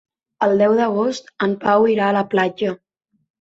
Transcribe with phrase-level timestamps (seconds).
[0.45, 2.73] El deu d'agost en Pau irà a la platja.